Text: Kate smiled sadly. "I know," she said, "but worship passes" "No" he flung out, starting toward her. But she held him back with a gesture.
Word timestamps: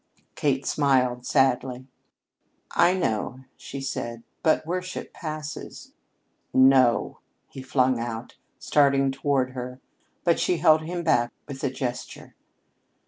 Kate 0.33 0.65
smiled 0.65 1.27
sadly. 1.27 1.85
"I 2.71 2.95
know," 2.95 3.41
she 3.55 3.79
said, 3.81 4.23
"but 4.41 4.65
worship 4.65 5.13
passes" 5.13 5.93
"No" 6.79 7.19
he 7.53 7.61
flung 7.61 7.99
out, 7.99 8.35
starting 8.57 9.11
toward 9.11 9.51
her. 9.51 9.79
But 10.23 10.39
she 10.39 10.57
held 10.57 10.81
him 10.81 11.03
back 11.03 11.31
with 11.47 11.63
a 11.63 11.69
gesture. 11.69 12.33